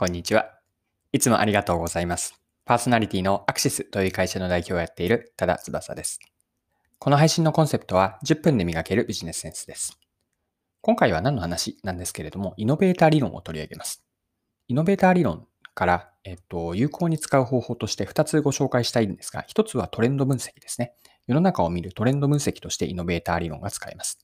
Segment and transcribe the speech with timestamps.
[0.00, 0.52] こんにちは。
[1.10, 2.40] いつもありがとうございます。
[2.64, 6.20] パーソナリティのアクシスという会社の代表をやっている多田翼です。
[7.00, 9.98] この配信のコンセプトは10分で磨けるビジネスセンスです。
[10.82, 14.04] 今回は何の話なんですけれども、イノベーター理論を取り上げます。
[14.68, 20.92] イノベーター理論から、えっと、有効に使う方法として2つご紹介したいんですが、1つはトレンド分析ですね。
[21.26, 24.20] 世の中を見るトレンド分析としてイノベーター理論が使えます。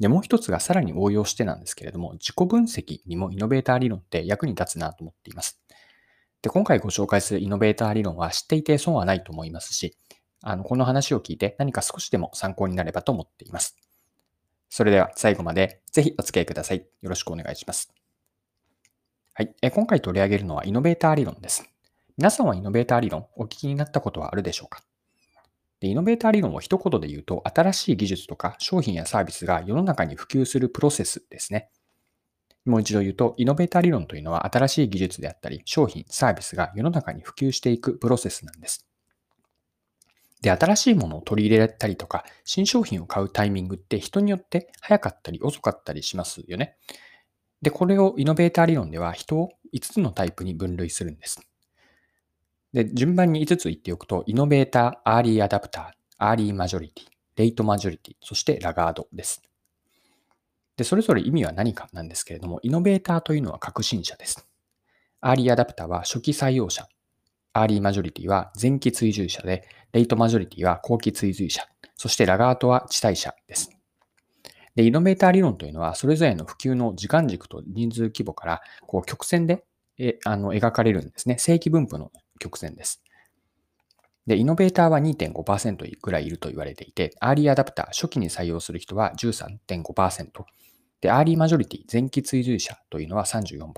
[0.00, 5.60] で、もう一つがさらに応用してなんですけれども、自己分析にもイノベーター理論って役に立つなと思っています。
[6.40, 9.96] で、今回ご紹介するイノベーター理論は知っていて損はないと思いますし、
[10.42, 13.76] あの、この話を聞いて何か少しでも参考になればと思っています。
[14.70, 16.86] それでは最後までぜひお付き合いください。
[17.00, 17.92] よろしくお願いします。
[19.34, 19.54] はい。
[19.62, 21.68] え今回取り上げるのはイノベーター理論です。
[22.16, 24.82] 皆さんはイノベーター理論お聞きになったことはあるでしょうか？
[25.80, 31.70] で、イノベーター理論を一言で言うと、新しい技術とか商品やサービスが世の中に普及するプロセスですね。
[32.64, 38.86] もう一度言うと、イノベーター理論というのは新しい技術であったり、商品、サービスが世の中に普及していくプロセスなんです。
[40.42, 46.76] で、新しいものを取り入れたりとか、新商品を買うタイミングって人によって早かったり遅かったりしますよね。
[47.62, 51.47] で、これをイノベーター理論では人を5つのタイプに分類するんです。
[52.72, 57.04] で、順番に5つ言っておくと、イノベーター、アーリーアダプター、アーリーマジョリティ、
[57.36, 59.42] レイトマジョリティ、そしてラガードです。
[60.76, 64.46] で、それぞれ意味は何かなんですけれども、イノベーターというのは革新者です。
[65.20, 66.86] アーリーアダプターは初期採用者。
[67.54, 71.62] アーリーマジョリティは前期追従者で、レイトマジョリティは後期追随者。
[71.96, 73.70] そしてラガードは遅滞者です。
[74.76, 79.64] で、イノベーター理論というのは、それぞれの普及の時間軸と人数規模から、こう曲線で
[79.98, 81.38] えあの描かれるんですね。
[81.38, 83.02] 正規分布の曲線です。
[84.26, 90.44] で、イノベーターは2.5%ぐらいいると言われていて、アーリーアダプター、初期に採用する人は13.5%。
[91.00, 93.72] で、アーリーマジョリティ、前期追随者というのは34%。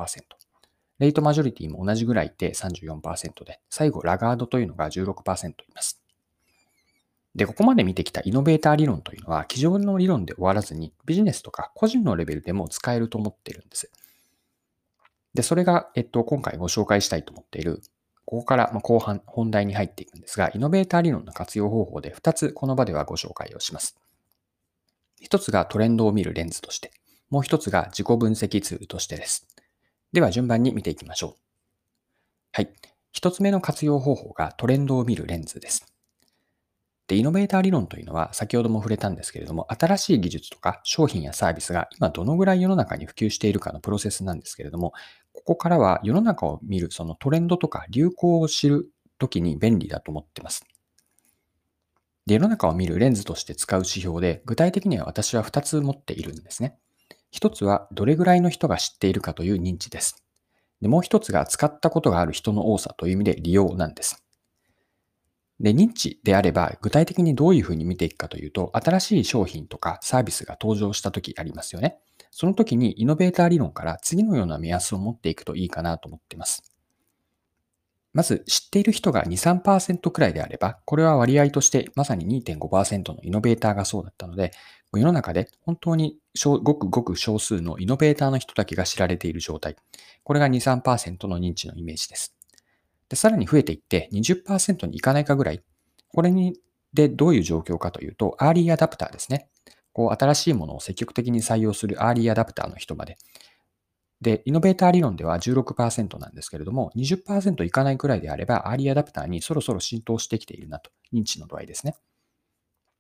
[0.98, 6.02] レイトマジョリティも同じぐらいいて34%で、最後、ラガードというのが16%います。
[7.34, 13.90] で、ここまで見てきたイノベーター理論というのは、既存の理論で終わらずに、ビジネスとか個人のレベルでも使えると思っているんです。
[15.32, 17.82] で、それが、えっと、今回ご紹介したいと思っている、
[18.30, 23.98] ここから後半、本題に入っていくんですが、イノベーター理論の活用方法で2つこの場ではご紹介をします。
[25.20, 26.92] 1つがトレンドを見るレンズとして、
[27.28, 29.48] もう1つが自己分析ツールとしてです。
[30.12, 31.40] では順番に見ていきましょう。
[32.52, 32.70] はい。
[33.16, 35.92] 1つ目の活用方法がトレンドを見るレンズです。
[37.08, 44.92] で、イノベーター理論というのは先ほども触れたんですけれども、新しい技術とか商品やサービスが今どのぐらい世の中に普及しているかのプロセスなんですけれども、
[45.32, 50.64] ここからは世の中を見るそのトレンドとか流行を知るときに便利だと思ってます。
[52.26, 56.78] で、世の中を見るレンズとして使う指標で、具体的には私は2つ持っているんですね。
[57.32, 60.24] 1つはどれぐらいの人が知っているかという認知です。
[60.80, 64.24] でもう1つが使ったことがある人の多さという意味で利用なんです。
[65.60, 71.98] で、認知であれば具体的にどういうふうに見ていくかというと、新しい商品とかサービスが登場したときありますよね。
[72.30, 76.62] その時にイノベーター理論から次のような目安を持っていくといいかなと思っています。
[78.12, 84.50] まず、知っている人が2、3%くらいであれば、これは割合としてまさに2.5%のイノベーターがそうだったので、
[84.92, 89.76] 世の中で本当にごくごく少数のイノベーターの人だけが知られている状態。
[90.24, 92.34] これが2、3%の認知のイメージです。
[93.08, 95.62] で、さらに増えていって20%にいかないかぐらい。
[96.12, 96.58] これに、
[96.92, 99.48] でどういう状況かというと、アーリーアダプターですね。
[99.92, 103.16] こう、新しいものを積極的に採用するアーリーアダプターの人まで。
[104.20, 110.90] で、イノベーター理論では16%なんですけれども、20%いかないくらいであれば、アーリーアダプターにそろそろ浸透してきているなと。
[111.12, 111.96] 認知の度合いですね。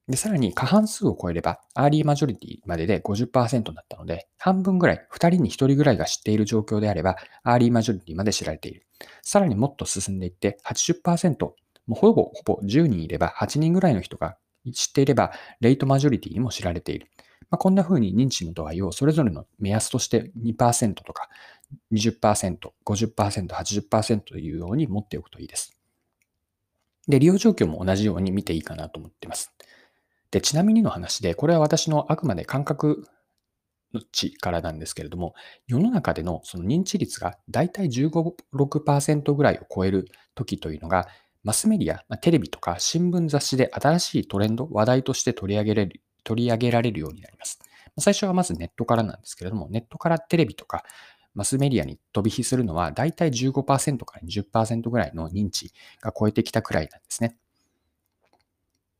[0.08, 8.86] で、さらに過半数を超えれば、アーリーマジョリティまでで50%だったので、半分ぐらい、2人に1人ぐらいが知っている状況であれば、アーリーマジョリティまで知られている。
[9.22, 11.54] さらにもっと進んでいって80%、も
[11.90, 14.36] うほぼほぼ10人いれば8人ぐらいの人が
[14.72, 17.08] 知っていれば、レイトマジョリティにも知られている。
[17.50, 21.28] まあ、こんな風に認知の度合いをそれぞれの目安として2%とか
[21.92, 25.76] 20%、50%、80%というように持っておくといいです。
[27.08, 29.52] で、利用状況も同じように見ていいかなと思っています。
[30.30, 33.04] で、ちなみにの話で、これは私のあくまで感覚
[33.92, 35.34] の値からなんですけれども、
[35.66, 41.08] 世の中でのその認知率がだいたい15、6%ぐらいを超える時というのが、
[41.42, 47.58] マスメディア、まテレビとか新聞雑誌で新しいトレンド、話題として取り上げられる取り上げられるようになります。
[47.98, 50.84] 最初はまずネットからなんですけれども、ネットからテレビとか
[51.34, 57.36] マスメディアに飛び火するのは、だいたい15%から20%ぐらいの認知が超えてきたくらいなんですね。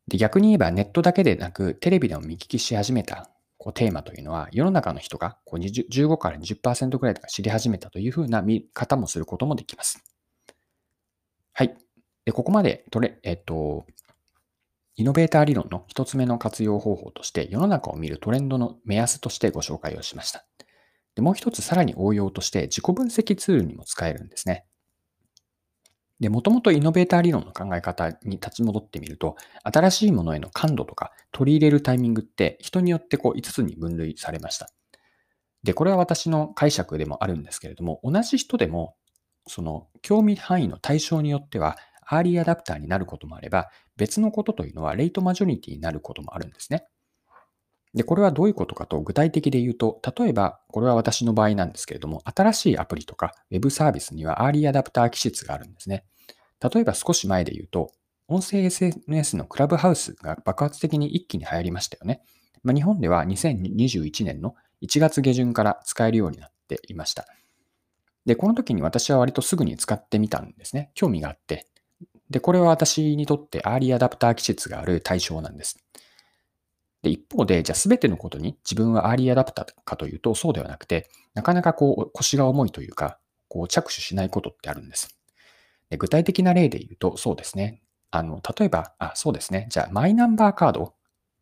[0.08, 10.02] で逆に言えばネットだけでなく、テレビでも見聞きし始めたこうテーマというのは、世の中の人がこう20 15から20%くらいとか知り始めたというふうな見方もすることもできます。
[11.52, 11.76] はい。
[12.30, 13.84] でここまでトレ、えっと、
[14.94, 20.46] イノベーター理論の一つ目の活用方法として、世の中を見るトレンドの目安としてご紹介をしました。
[21.16, 24.64] でもう一つさらに応用として自己分析ツールにも使えるんですね。
[26.20, 29.34] で、もともとイノベーター理論の考え方に立ち戻ってみると、
[29.64, 34.70] 新しいものへの感度とか取り入れるタイミングって人によってこう5つに分類されました。
[35.64, 38.94] で、これは私の解釈でもあるんですけれども、同じ人でも、
[39.48, 41.76] その興味範囲の対象によっては、
[42.10, 46.86] アーリーアダプターになることもあれば、別のことというのはレイトマジョリティになることもあるんですね。
[47.94, 56.04] で、これはどういうことかと具体的で言うと、例えば、これは私の場合なんですけれども、新しいアプリとか Web サービスにはアーリーアダプター気質があるんですね。
[56.60, 57.92] 例えば少し前で言うと、
[58.28, 62.22] 音声 SNS のクラブハウスが爆発的に一気に流行りましたよね。
[62.62, 67.26] まあ、日本では2021年の1月下旬から使えるようになっていました。
[68.26, 70.90] で、この時に私は割とすぐに使ってみたんですね。
[70.94, 71.66] 興味があって。
[72.30, 75.78] で、これは私にとってアーリーアダプター気質がある対象なんです。
[77.02, 83.18] で、一方で、じゃあ全てのことに自分はアーリーアダプターかというと、そうではなくて、なかなかこう腰が重いというか、
[83.48, 85.16] こう着手しないことってあるんです。
[85.90, 87.82] で具体的な例で言うと、そうですね。
[88.12, 89.66] あの、例えば、あ、そうですね。
[89.70, 90.94] じゃあ、マイナンバーカード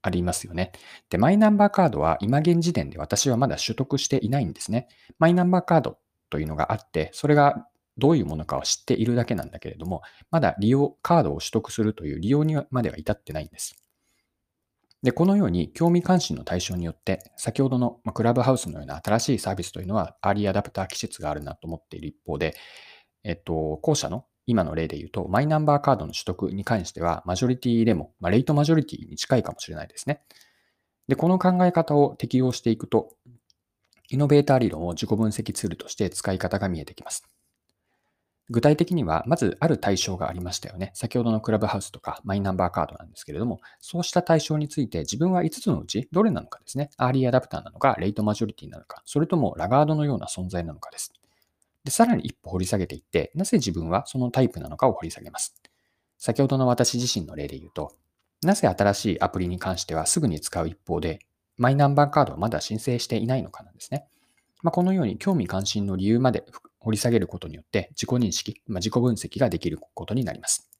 [0.02, 0.72] ありますよね。
[1.10, 4.88] で、マイナンバーカードは今現時点で私はまだ取得していないんですね。
[5.18, 5.98] マイナンバーカード
[6.30, 7.66] というのがあって、それが
[7.98, 13.76] どういうものかを知っているだけなんだけれども、まだ利用、カードを取得するという利用にまでは至ってないんです。
[15.02, 22.56] で、このように興味関心の対象によって、先ほどのクラブハウスのような新しいサービスというのは、アーリーアダプター季節があるなと思っている一方で、
[23.22, 30.22] えっと、後者の今の例で言うと、マイナンバーカードの取得に関しては、マジョリティでも、まあ、レイトマジョリティに近いかもしれないですね。
[31.06, 33.10] で、この考え方を適用していくと、
[34.10, 37.24] イノベーター理論を自己分析ツールとして使い方が見えてきます。
[38.50, 40.90] 具体的には、まずある対象がありましたよね。
[40.94, 46.90] 先ほどのクラブハウスとかマイナンバーカードなんですけれども、そうした対象について自分は5つのうちどれなのかですね。
[46.96, 51.12] アーリーアダプターなのか、レイトマジョリティなのか、それともラガードのような存在なのかです。
[51.84, 55.54] で、さらに一歩掘り下げていって、なぜ自分はそのタイプなのかを掘り下げます。
[56.16, 57.92] 先ほどの私自身の例で言うと、
[58.42, 61.18] なぜ新しいアプリに関してはすぐに使う一方で、
[61.56, 64.06] マイナンバーカードはまだ申請していないのかなんですね。
[64.62, 66.44] まあ、このように興味関心の理由まで
[66.80, 70.70] 掘り下げることによって自己認識、まあ、自己分析ができることになります。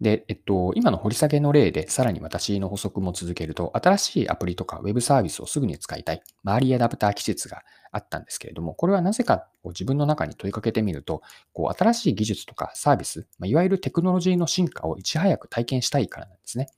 [0.00, 7.62] で、えっと、今の掘り下げの例でさらに私の補足も続けると、新しいアプリとかウェブサービスをすぐに使いたい、周りアダプター季節が
[7.92, 11.22] あったんですけれども、これはなぜか自分の中に問いかけてみると、
[11.54, 16.68] こう新しい技術とかサービス、ま、いわゆるテクノロジーの進化をいち早く体験したいからなんですね。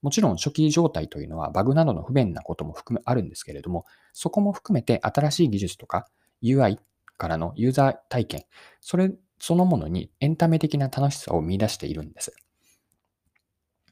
[0.00, 3.84] もちろん初期状態というのはバグなどの不便なことも含めあるんですけれども、
[4.14, 6.08] そこも含めて新しい技術とか
[6.42, 6.78] UI
[7.22, 8.44] からのユーザー体験、
[8.80, 12.34] それそのものにエンタメ的な楽しさを見出しているんです。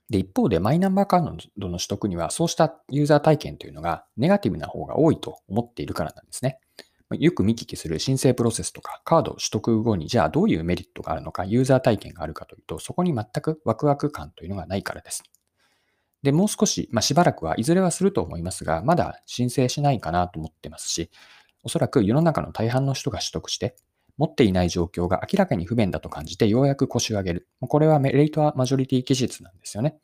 [0.08, 6.58] で、一方でマイナンバーカードの取得にはそうしたユーザー体験というのがネガティブな方が多いと思っているからなんですね。
[7.12, 15.22] よく見聞きする申請プロセスとかカード取得後にじゃあどういうメリットがあるのか、ユーザー体験があるかというと、そこに全くワクワク感というのがないからです。
[16.22, 21.10] で、もう少し、まあ、しばらくはいずれはすると思いますが、まだ申請しないかなと思ってますし、
[21.62, 23.76] おそらく世の中の大半の人が取得して、
[24.16, 27.48] 持っていない状況が明らかに不便だと感じて、ようやく腰を上げる。
[27.60, 29.98] これはメレイトはマジョリティ記述なんですよね。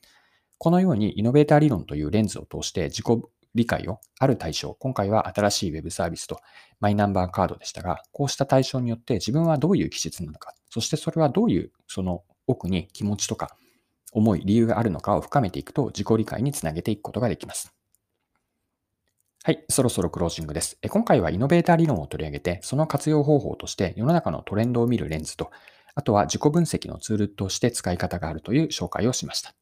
[0.59, 3.23] このようにイノベーター理論というレンズを通して自己
[3.55, 6.41] 理解をある対象、今回は新しい Web サービスと
[6.81, 13.57] マイナンバーカードでしたが、こうした対象によって自分はどういう記述なのか、そしてそれはどういうその奥に気持ちとか
[14.13, 17.76] 思い、理由があるのかを深めていくと自己理解につなげていくことができます。
[19.47, 20.77] はい、そろそろクロージングです。
[20.91, 25.53] 今回はイノベーター理論を取り上げて、その活用方法として世の中のトレンドを見るレンズと、
[25.95, 29.55] あとは自己分析のツールとして使い方があるという紹介をしました。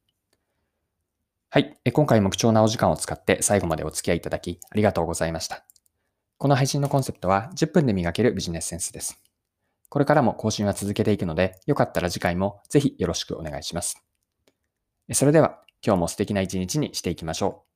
[1.51, 5.67] はい、今回も貴重なお時間を使って最後までお付き合いいただきありがとうございました。
[6.39, 9.21] この配信のコンセプトは10分で磨けるビジネスセンスです。
[9.91, 14.03] これからも更新は続けていくので、よかったら次回もぜひよろしくお願いします。
[15.13, 17.74] それでは今日も素敵な一日にしていきましょう。